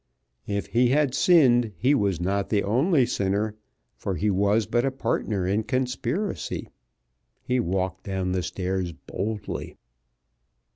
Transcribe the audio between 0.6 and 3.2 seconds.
he had sinned he was not the only